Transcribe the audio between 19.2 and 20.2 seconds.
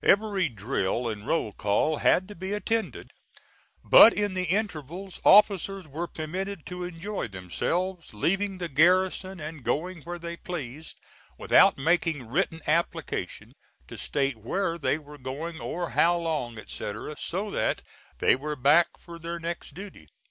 next duty.